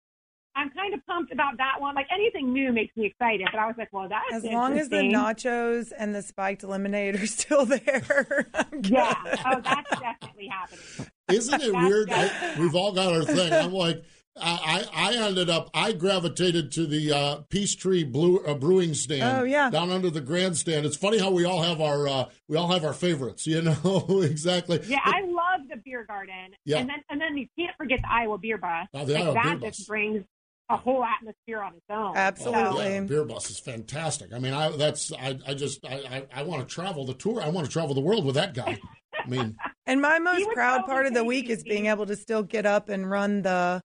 [0.56, 1.94] I'm kind of pumped about that one.
[1.94, 4.88] Like anything new makes me excited, but I was like, well, that's as long as
[4.88, 8.48] the nachos and the spiked lemonade are still there.
[8.82, 9.14] yeah,
[9.46, 11.10] oh, that's definitely happening.
[11.28, 12.10] Isn't it weird?
[12.10, 13.52] I, we've all got our thing.
[13.52, 14.02] I'm like,
[14.38, 19.38] I, I ended up I gravitated to the uh, Peace Tree Blue uh, Brewing stand.
[19.38, 20.84] Oh yeah, down under the grandstand.
[20.84, 23.46] It's funny how we all have our uh, we all have our favorites.
[23.46, 24.80] You know exactly.
[24.86, 26.54] Yeah, but, I love the beer garden.
[26.64, 28.86] Yeah, and then and then you can't forget the Iowa Beer Bus.
[28.92, 29.86] Oh, the like Iowa that beer just bus.
[29.86, 30.24] brings
[30.68, 32.16] a whole atmosphere on its own.
[32.16, 34.32] Absolutely, oh, yeah, beer bus is fantastic.
[34.34, 37.40] I mean, I that's I, I just I, I, I want to travel the tour.
[37.40, 38.78] I want to travel the world with that guy.
[39.18, 42.42] I mean, and my most proud part of the week is being able to still
[42.42, 43.80] get up and run the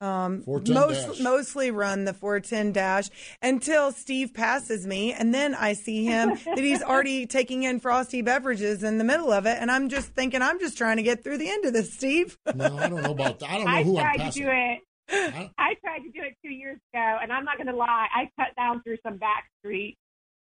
[0.00, 1.20] Um, 410 most, dash.
[1.20, 3.08] mostly run the 410 dash
[3.40, 8.20] until Steve passes me, and then I see him that he's already taking in frosty
[8.20, 11.24] beverages in the middle of it, and I'm just thinking I'm just trying to get
[11.24, 12.36] through the end of this, Steve.
[12.54, 13.48] No, I don't know about that.
[13.50, 14.78] I don't know I who I'm tried to do it.
[15.08, 18.08] I- I tried to do it two years ago, and I'm not going to lie.
[18.14, 19.96] I cut down through some back street,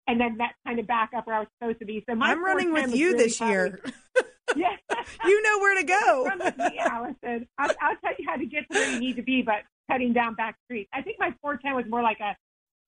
[0.07, 2.03] and then that kind of back up where I was supposed to be.
[2.09, 3.81] So my I'm running with you really this year.
[3.83, 3.93] hard.
[4.55, 4.75] Yeah,
[5.25, 6.29] you know where to go.
[6.69, 7.47] Me, Allison.
[7.57, 10.13] I'll, I'll tell you how to get to where you need to be, but cutting
[10.13, 10.89] down back streets.
[10.93, 12.35] I think my 410 was more like a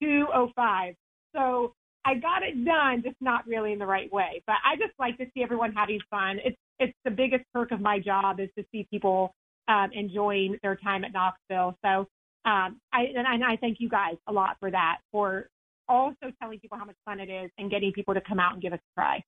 [0.03, 0.93] 205.
[1.35, 1.73] So
[2.03, 4.43] I got it done, just not really in the right way.
[4.45, 6.39] But I just like to see everyone having fun.
[6.43, 9.33] It's it's the biggest perk of my job is to see people
[9.67, 11.77] um, enjoying their time at Knoxville.
[11.83, 12.07] So
[12.45, 15.47] um, I and, I and I thank you guys a lot for that for
[15.87, 18.61] also telling people how much fun it is and getting people to come out and
[18.61, 19.23] give us a try.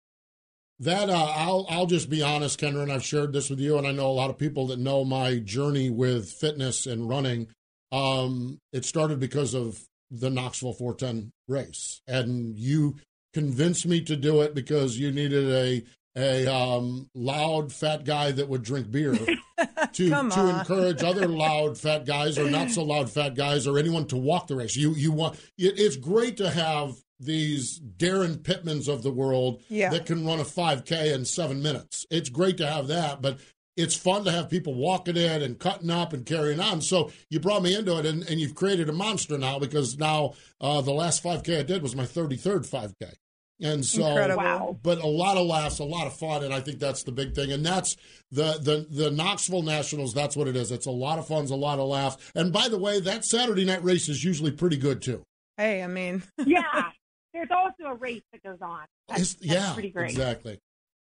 [0.79, 3.87] That uh, I'll I'll just be honest, Kendra, and I've shared this with you, and
[3.87, 7.47] I know a lot of people that know my journey with fitness and running.
[7.91, 9.79] Um, it started because of
[10.11, 12.97] the Knoxville 410 race, and you
[13.33, 15.83] convinced me to do it because you needed a
[16.17, 19.13] a um, loud fat guy that would drink beer
[19.93, 24.05] to to encourage other loud fat guys or not so loud fat guys or anyone
[24.07, 24.75] to walk the race.
[24.75, 29.89] You you want it, it's great to have these Daryn Pittmans of the world Yeah.
[29.89, 32.05] that can run a 5K in seven minutes.
[32.11, 33.39] It's great to have that, but
[33.75, 36.81] it's fun to have people walking in and cutting up and carrying on.
[36.81, 40.33] So you brought me into it, and, and you've created a monster now because now
[40.61, 43.13] uh, the last 5K I did was my 33rd 5K.
[43.59, 44.79] And so, Incredible.
[44.83, 47.33] But a lot of laughs, a lot of fun, and I think that's the big
[47.33, 47.51] thing.
[47.51, 47.95] And that's
[48.31, 50.13] the the the Knoxville Nationals.
[50.13, 50.71] That's what it is.
[50.71, 52.17] It's a lot of fun, it's a lot of laughs.
[52.35, 55.23] And by the way, that Saturday night race is usually pretty good too.
[55.57, 56.91] Hey, I mean, Yeah,
[57.33, 58.85] there's also a race that goes on.
[59.07, 60.11] That's, that's yeah, pretty great.
[60.11, 60.59] exactly.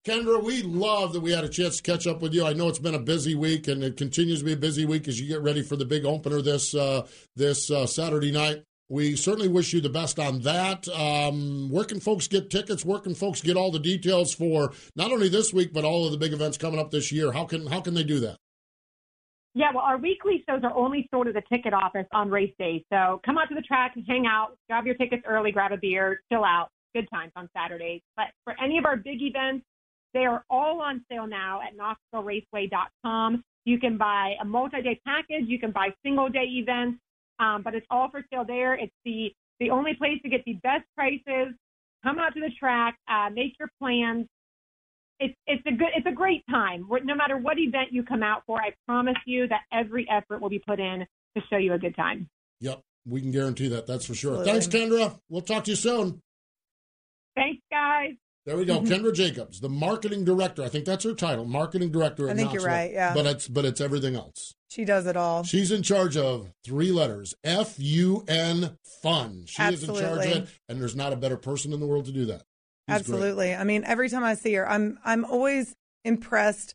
[0.05, 2.45] Kendra, we love that we had a chance to catch up with you.
[2.45, 5.10] I know it's been a busy week, and it continues to be a busy week
[5.10, 7.05] as you get ready for the big opener this uh,
[7.36, 8.63] this uh, Saturday night.
[8.89, 10.88] We certainly wish you the best on that.
[10.88, 12.86] Um, where can folks get tickets?
[12.86, 16.12] Where can folks get all the details for not only this week but all of
[16.12, 17.34] the big events coming up this year?
[17.34, 18.38] How can how can they do that?
[19.54, 22.86] Yeah, well, our weekly shows are only sold at the ticket office on race day.
[22.93, 25.78] So come out to the track and hang out, grab your tickets early, grab a
[25.78, 26.69] beer, chill out.
[26.93, 28.02] Good times on Saturdays.
[28.15, 29.65] But for any of our big events,
[30.13, 33.43] they are all on sale now at KnoxvilleRaceway.com.
[33.65, 35.47] You can buy a multi-day package.
[35.47, 37.00] You can buy single-day events,
[37.39, 38.76] um, but it's all for sale there.
[38.76, 41.54] It's the the only place to get the best prices.
[42.04, 44.28] Come out to the track, uh, make your plans,
[45.19, 46.88] it's it's a good it's a great time.
[47.04, 50.50] No matter what event you come out for, I promise you that every effort will
[50.50, 52.30] be put in to show you a good time.
[52.62, 53.88] Yep, we can guarantee that.
[53.88, 54.39] That's for sure.
[54.39, 54.62] Absolutely.
[54.62, 55.19] Thanks, Kendra.
[55.30, 56.21] We'll talk to you soon.
[57.36, 58.13] Thanks, guys.
[58.47, 58.79] There we go.
[58.79, 58.93] Mm-hmm.
[58.93, 60.63] Kendra Jacobs, the marketing director.
[60.63, 62.29] I think that's her title, marketing director.
[62.29, 63.13] I think you're right, yeah.
[63.13, 64.55] but it's but it's everything else.
[64.69, 65.43] she does it all.
[65.43, 69.43] She's in charge of three letters F U N fun.
[69.47, 70.41] She is in charge of Absolutely.
[70.43, 72.43] it, and there's not a better person in the world to do that.
[72.89, 73.15] She's great.
[73.15, 73.53] Absolutely.
[73.53, 76.73] I mean, every time I see her, I'm I'm always impressed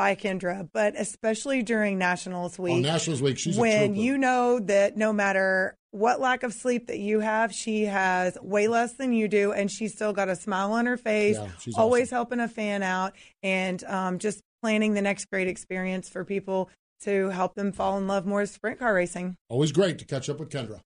[0.00, 4.96] by Kendra, but especially during Nationals On week Nationals Week, she's when you know that
[4.96, 9.28] no matter what lack of sleep that you have, she has way less than you
[9.28, 12.16] do, and she's still got a smile on her face, Yeah, she's always awesome.
[12.16, 16.70] helping a fan out, and um, just planning the next great experience for people
[17.02, 19.36] to help them fall in love more with sprint car racing.
[19.50, 20.80] Always great to catch up with Kendra.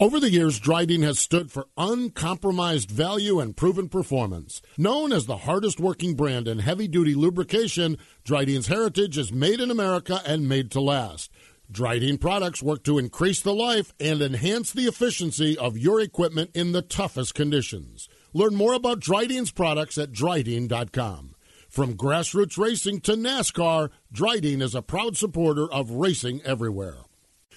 [0.00, 4.60] Over the years, Drydene has stood for uncompromised value and proven performance.
[4.76, 9.70] Known as the hardest working brand in heavy duty lubrication, Drydene's heritage is made in
[9.70, 11.30] America and made to last.
[11.70, 16.72] Drydene products work to increase the life and enhance the efficiency of your equipment in
[16.72, 18.08] the toughest conditions.
[18.32, 21.36] Learn more about Drydene's products at Drydene.com.
[21.68, 27.03] From grassroots racing to NASCAR, Drydene is a proud supporter of racing everywhere.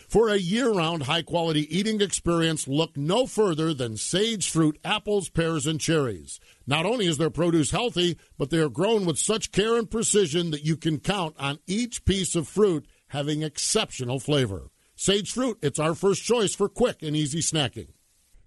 [0.08, 5.28] For a year round high quality eating experience, look no further than Sage Fruit apples,
[5.28, 6.40] pears, and cherries.
[6.66, 10.52] Not only is their produce healthy, but they are grown with such care and precision
[10.52, 14.72] that you can count on each piece of fruit having exceptional flavor.
[14.96, 17.90] Sage Fruit, it's our first choice for quick and easy snacking.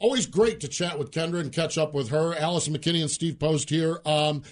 [0.01, 2.35] Always great to chat with Kendra and catch up with her.
[2.35, 4.01] Allison McKinney and Steve Post here.
[4.07, 4.43] Um,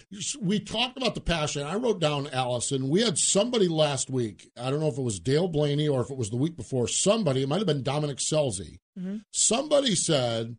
[0.42, 1.62] we talked about the passion.
[1.62, 2.90] I wrote down Allison.
[2.90, 4.50] We had somebody last week.
[4.60, 6.86] I don't know if it was Dale Blaney or if it was the week before.
[6.86, 8.78] Somebody, it might have been Dominic Scelzi.
[9.32, 10.58] Somebody said,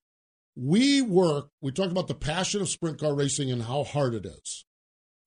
[0.56, 4.26] We work, we talked about the passion of sprint car racing and how hard it
[4.26, 4.66] is.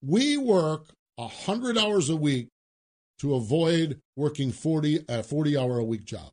[0.01, 2.49] We work 100 hours a week
[3.19, 6.31] to avoid working 40, a 40 hour a week job.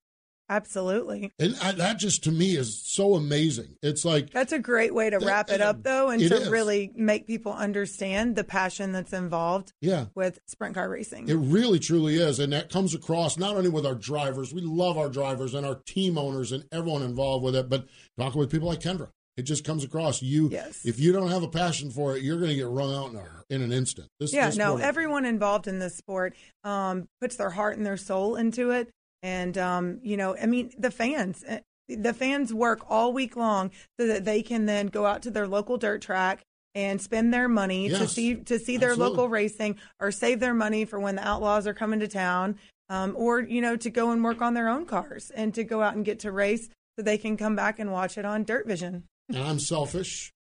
[0.51, 1.33] Absolutely.
[1.39, 3.77] And I, that just to me is so amazing.
[3.83, 6.49] It's like That's a great way to That- wrap it up, though, and to is.
[6.49, 10.07] really make people understand the passion that's involved yeah.
[10.17, 11.29] with sprint car racing.
[11.29, 12.41] It really, truly is.
[12.41, 15.77] And that comes across not only with our drivers, we love our drivers and our
[15.87, 17.87] team owners and everyone involved with it, but
[18.19, 19.09] talking with people like Kendra.
[19.37, 20.21] It just comes across.
[20.21, 20.85] You, Yes.
[20.85, 23.17] if you don't have a passion for it, you're going to get run out in,
[23.17, 24.09] a, in an instant.
[24.19, 26.35] This, yeah, this no, sport- everyone involved in this sport
[26.65, 28.91] um, puts their heart and their soul into it.
[29.23, 33.71] And, um, you know, I mean, the fans, eh, the fans work all week long
[33.99, 36.43] so that they can then go out to their local dirt track
[36.75, 39.17] and spend their money to see to see their absolutely.
[39.17, 42.57] local racing or save their money for when the outlaws are coming to town
[42.89, 45.83] um, or you know to go and work on their own cars and to go
[45.83, 49.03] out and get to race so they can come back and watch it on DIRTVision
[49.31, 50.33] and I'm selfish.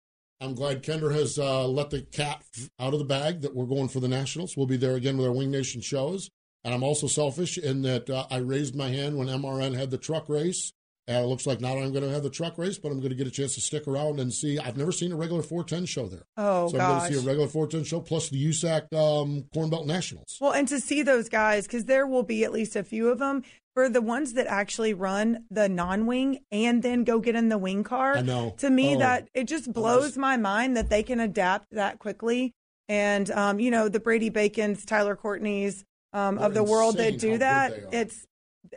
[0.41, 2.43] I'm glad Kendra has uh, let the cat
[2.79, 4.55] out of the bag that we're going for the Nationals.
[4.55, 6.29] We'll be there again with our Wing Nation shows.
[6.63, 9.97] And I'm also selfish in that uh, I raised my hand when MRN had the
[9.97, 10.71] truck race.
[11.07, 12.99] And it looks like not only I'm going to have the truck race, but I'm
[12.99, 14.59] going to get a chance to stick around and see.
[14.59, 16.21] I've never seen a regular 410 show there.
[16.37, 19.71] oh so I'm going to see a regular 410 show plus the USAC um, Corn
[19.71, 20.37] Belt Nationals.
[20.39, 23.17] Well, and to see those guys, because there will be at least a few of
[23.17, 23.41] them
[23.73, 27.83] for the ones that actually run the non-wing and then go get in the wing
[27.83, 28.17] car.
[28.17, 28.53] I know.
[28.59, 28.99] To me, Oh.
[28.99, 32.53] that it just blows my mind that they can adapt that quickly.
[32.87, 37.37] And um, you know, the Brady Bacon's, Tyler Courtney's um, of the world that do
[37.37, 37.73] that.
[37.91, 38.25] It's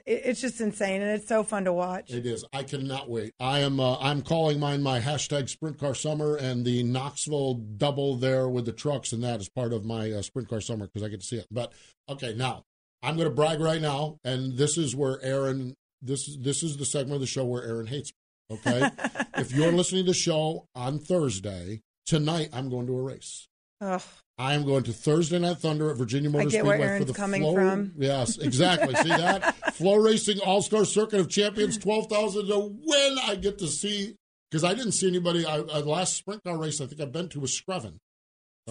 [0.07, 2.11] it's just insane, and it's so fun to watch.
[2.11, 2.45] It is.
[2.53, 3.35] I cannot wait.
[3.41, 3.81] I am.
[3.81, 8.65] Uh, I'm calling mine my hashtag Sprint Car Summer, and the Knoxville double there with
[8.65, 11.21] the trucks, and that is part of my uh, Sprint Car Summer because I get
[11.21, 11.47] to see it.
[11.51, 11.73] But
[12.09, 12.65] okay, now
[13.03, 15.75] I'm going to brag right now, and this is where Erin.
[16.01, 18.57] This is this is the segment of the show where Erin hates me.
[18.57, 18.89] Okay,
[19.37, 23.49] if you're listening to the show on Thursday tonight, I'm going to a race.
[23.81, 24.03] Ugh.
[24.39, 27.55] I am going to Thursday Night Thunder at Virginia Motor Speedway for the coming Flow-
[27.55, 27.93] from.
[27.99, 28.95] Yes, exactly.
[28.97, 29.43] see that
[29.79, 33.17] FloRacing All Star Circuit of Champions, twelve thousand to win.
[33.25, 34.17] I get to see
[34.51, 35.45] because I didn't see anybody.
[35.45, 37.97] I, uh, last sprint car race I think I've been to was Screven.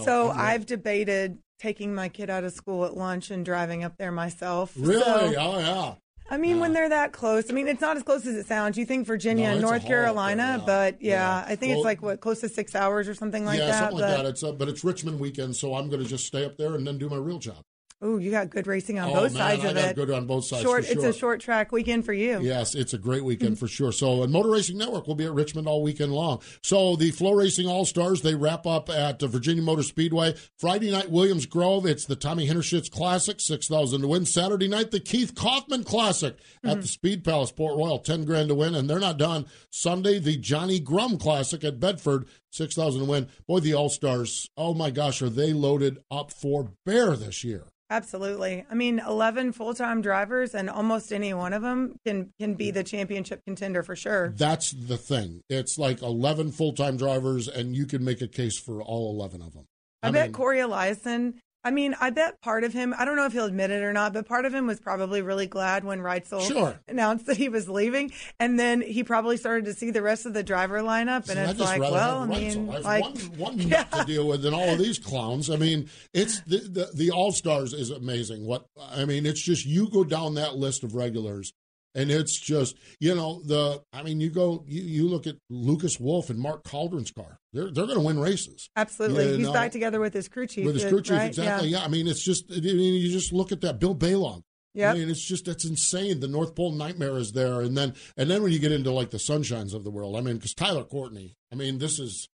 [0.03, 3.97] So I'm I've debated taking my kid out of school at lunch and driving up
[3.97, 4.73] there myself.
[4.77, 5.93] really, So- oh yeah.
[6.31, 8.77] I mean, when they're that close, I mean, it's not as close as it sounds.
[8.77, 10.65] You think Virginia No, and North Carolina, yeah.
[10.65, 11.45] but yeah, Yeah.
[11.45, 13.79] I think Well- it's like what close to six hours or something like yeah, that.
[13.79, 14.29] something like but that.
[14.29, 16.87] It's uh, but it's Richmond weekend, so I'm going to just stay up there and
[16.87, 17.63] then do my real job.
[18.03, 19.95] Oh, you got good racing on oh both man, sides I of got it.
[19.95, 20.63] good on both sides.
[20.63, 22.39] short, for it's a short track weekend for you.
[22.41, 23.91] Yes, it's a great weekend for sure.
[23.91, 26.41] So, and Motor Racing Network will be at Richmond all weekend long.
[26.63, 31.11] So, the FloRacing All Stars they wrap up at uh, Virginia Motor Speedway Friday night.
[31.11, 31.85] Williams Grove.
[31.85, 34.25] It's the Tommy Hinnershitz Classic, six thousand to win.
[34.25, 38.55] Saturday night, the Keith Kauffman Classic at the Speed Palace, Port Royal, ten grand to
[38.55, 39.45] win, and they're not done.
[39.69, 43.27] Sunday, the Johnny Grum Classic at Bedford, six thousand to win.
[43.47, 44.49] Boy, the All Stars.
[44.57, 47.65] Oh my gosh, are they loaded up for bear this year?
[47.91, 48.65] Absolutely.
[48.71, 52.71] I mean, 11 full time drivers, and almost any one of them can, can be
[52.71, 54.33] the championship contender for sure.
[54.37, 55.41] That's the thing.
[55.49, 59.41] It's like 11 full time drivers, and you can make a case for all 11
[59.41, 59.65] of them.
[60.01, 61.33] I, bet mean, Cory Eliason.
[61.63, 63.93] I mean, I bet part of him, I don't know if he'll admit it or
[63.93, 66.79] not, but part of him was probably really glad when Reutzel Sure.
[66.87, 68.11] announced that he was leaving.
[68.39, 71.25] And then he probably started to see the rest of the driver lineup.
[71.25, 72.83] see, And I it's like, well, I mean, Reutzel.
[72.83, 75.49] Like, one, one nut to deal with than all of these clowns.
[75.49, 78.45] I mean, it's the, the, the All Stars is amazing.
[78.45, 81.53] What I mean, it's just you go down that list of regulars,
[81.95, 83.81] and it's just you know the.
[83.93, 87.37] I mean, you go you, you look at Lucas Wolf and Mark Cauldron's car.
[87.53, 88.69] They're they're going to win races.
[88.75, 89.29] absolutely.
[89.29, 90.65] You He's know, back together with his crew chief.
[90.65, 91.27] with his uh, crew chief, right?
[91.27, 91.69] exactly.
[91.69, 91.79] Yeah.
[91.79, 91.85] Yeah.
[91.85, 94.41] I mean, it's just I mean, you just look at that Bill Balog.
[94.73, 94.91] Yeah.
[94.91, 96.21] I mean, it's just that's insane.
[96.21, 99.09] The North Pole Nightmare is there, and then and then when you get into like
[99.09, 102.29] the Sunshines of the world, I mean, because Tyler Courtney, I mean, this is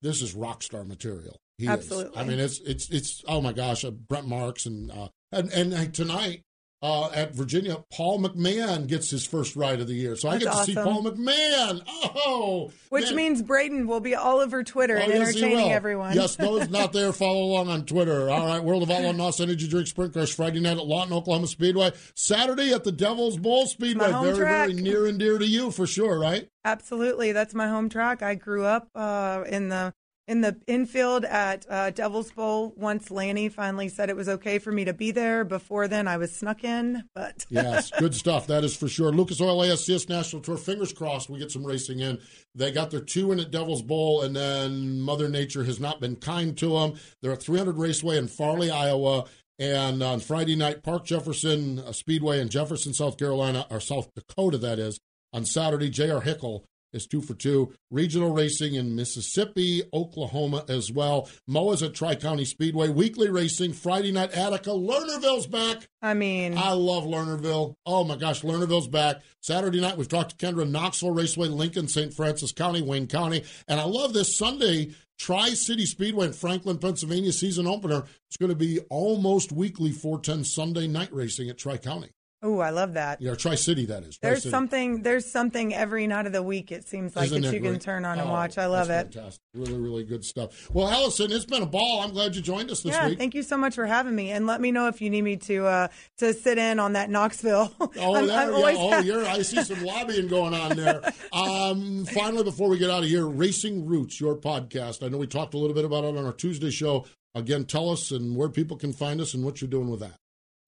[0.00, 1.36] this is rock star material.
[1.58, 1.70] He is.
[1.70, 2.18] Absolutely.
[2.18, 5.94] I mean, it's it's it's oh my gosh, uh, Brent Marks and uh, and and
[5.94, 6.42] tonight.
[6.82, 10.44] Uh, at Virginia, Paul McMahon gets his first ride of the year, so I That's
[10.44, 10.74] get to see.
[10.74, 11.80] Paul McMahon.
[11.86, 13.14] Oh, Which man.
[13.16, 16.14] means Braden will be all over Twitter Oh, and yes, entertaining everyone.
[16.14, 18.28] Yes, those not there, follow along on Twitter.
[18.28, 21.46] All right, World of Outlaw NOS Energy Drink Sprint Cars Friday night at Lawton, Oklahoma
[21.46, 21.92] Speedway.
[22.14, 24.10] Saturday at the Devil's Bowl Speedway.
[24.10, 24.68] Very, track.
[24.70, 26.48] very near and dear to you for sure, right?
[26.64, 28.22] Absolutely, that's my home track.
[28.22, 29.94] I grew up uh, in the
[30.28, 32.72] in the infield at uh, Devil's Bowl.
[32.76, 35.44] Once Lanny finally said it was okay for me to be there.
[35.44, 38.46] Before then, I was snuck in, but Yes, good stuff.
[38.46, 39.10] That is for sure.
[39.10, 40.56] Lucas Oil ASCS National Tour.
[40.56, 42.18] Fingers crossed we get some racing in.
[42.54, 46.16] They got their two in at Devil's Bowl, and then Mother Nature has not been
[46.16, 46.94] kind to them.
[47.20, 49.24] They're at 300 Raceway in Farley, Iowa.
[49.58, 54.58] And on Friday night, Park Jefferson uh, Speedway in Jefferson, South Carolina, or South Dakota,
[54.58, 54.98] that is.
[55.32, 56.20] On Saturday, J.R.
[56.20, 57.72] Hickle is two for two.
[57.90, 61.28] Regional racing in Mississippi, Oklahoma as well.
[61.46, 62.88] Moa's at Tri County Speedway.
[62.88, 64.70] Weekly racing, Friday night Attica.
[64.70, 65.88] Lernerville's back.
[66.00, 67.74] I mean, I love Lernerville.
[67.86, 69.22] Oh my gosh, Lernerville's back.
[69.40, 72.14] Saturday night, we've talked to Kendra, Knoxville Raceway, Lincoln, St.
[72.14, 73.44] Francis County, Wayne County.
[73.68, 78.04] And I love this Sunday, Tri City Speedway in Franklin, Pennsylvania season opener.
[78.28, 82.10] It's going to be almost weekly 410 Sunday night racing at Tri County.
[82.44, 83.20] Oh, I love that.
[83.22, 84.18] Yeah, Tri City, that is.
[84.20, 84.50] There's Tri-City.
[84.50, 85.02] something.
[85.02, 86.72] There's something every night of the week.
[86.72, 88.58] It seems like Isn't that you can turn on and Oh, watch.
[88.58, 89.12] I love it.
[89.14, 89.40] Fantastic.
[89.54, 90.68] Really, really good stuff.
[90.72, 92.00] Well, Allison, it's been a ball.
[92.00, 93.18] I'm glad you joined us this yeah, week.
[93.18, 95.36] thank you so much for having me, and let me know if you need me
[95.36, 95.88] to uh,
[96.18, 97.72] to sit in on that Knoxville.
[97.80, 98.54] Oh, I'm- there, I'm yeah.
[98.56, 101.00] always oh, you're, I see some lobbying going on there.
[101.32, 105.02] Um, finally, before we get out of here, Racing Roots, your podcast.
[105.04, 107.06] I know we talked a little bit about it on our Tuesday show.
[107.34, 110.16] Again, tell us and where people can find us and what you're doing with that.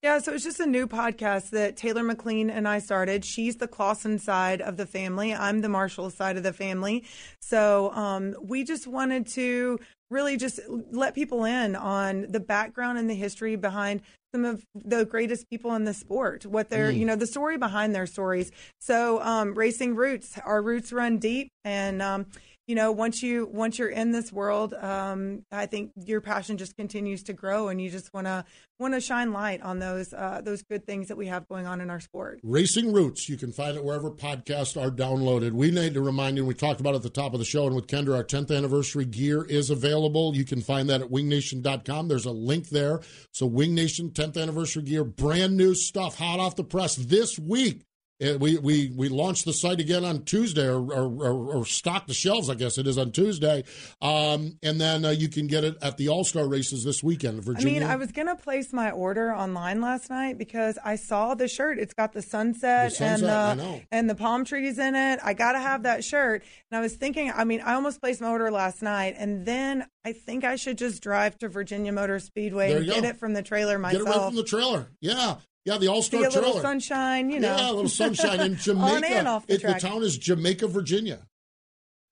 [0.04, 3.24] Yeah, so it's just a new podcast that Taylor McLean and I started.
[3.24, 5.32] She's the Clauson side of the family.
[5.32, 7.04] I'm the Marshall side of the family.
[7.40, 9.80] So um, we just wanted to
[10.10, 14.02] really just let people in on the background and the history behind
[14.34, 17.94] some of the greatest people in the sport, what they're, you know, the story behind
[17.94, 18.52] their stories.
[18.82, 22.26] So um, racing roots, our roots run deep, and um,
[22.66, 26.76] you know, once you once you're in this world, um, I think your passion just
[26.76, 28.44] continues to grow, and you just want to
[28.78, 31.82] want to shine light on those uh, those good things that we have going on
[31.82, 32.40] in our sport.
[32.42, 33.28] Racing Roots.
[33.28, 35.52] You can find it wherever podcasts are downloaded.
[35.52, 37.76] We need to remind you, we talked about at the top of the show, and
[37.76, 40.34] with Kendra, our 10th anniversary gear is available.
[40.34, 42.08] You can find that at wingnation.com.
[42.08, 43.00] There's a link there.
[43.30, 47.82] So, Wing Nation 10th anniversary gear, brand new stuff, hot off the press this week.
[48.22, 52.06] Uh, we, we we launched the site again on Tuesday, or, or, or, or stocked
[52.06, 53.64] the shelves, I guess it is on Tuesday.
[54.00, 57.42] Um, and then uh, you can get it at the All Star races this weekend.
[57.42, 57.68] Virginia.
[57.68, 61.48] I mean, I was gonna place my order online last night because I saw the
[61.48, 61.78] shirt.
[61.80, 65.18] It's got the sunset, The sunset, and the and the palm trees in it.
[65.22, 66.44] I gotta have that shirt.
[66.70, 69.86] And I was thinking, I mean, I almost placed my order last night, and then
[70.04, 73.32] I think I should just drive to Virginia Motor Speedway and you get it from
[73.32, 74.04] the trailer myself.
[74.04, 74.92] get it right from the trailer.
[75.00, 75.36] Yeah.
[75.64, 76.46] Yeah, the All Star a trailer.
[76.48, 77.56] little sunshine, you know.
[77.56, 78.94] Yeah, a little sunshine in Jamaica.
[78.96, 79.80] On and off the It- track.
[79.80, 81.26] town is Jamaica, Virginia.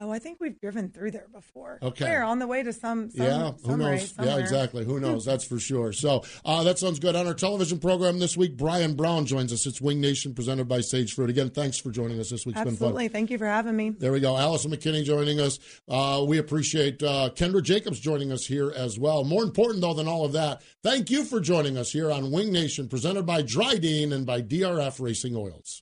[0.03, 1.79] Oh, I think we've driven through there before.
[1.81, 2.07] Okay.
[2.07, 3.89] Where on the way to some, some yeah, who knows?
[3.89, 4.85] race Yeah, exactly.
[4.85, 5.25] Who knows?
[5.25, 5.93] That's for sure.
[5.93, 7.15] So uh, that sounds good.
[7.15, 9.65] On our television program this week, Brian Brown joins us.
[9.65, 11.31] It's Wing Nation presented by Sage Fruit.
[11.31, 12.57] Again, thanks for joining us this week.
[12.57, 12.89] It's been fun.
[12.89, 13.09] Absolutely.
[13.09, 13.91] Thank you for having me.
[13.91, 14.37] There we go.
[14.37, 15.61] Allison McKinney joining us.
[15.89, 19.23] Uh, we appreciate uh, Kendra Jacobs joining us here as well.
[19.23, 22.51] More important, though, than all of that, thank you for joining us here on Wing
[22.51, 25.82] Nation, presented by Drydene and by DRF Racing Oils.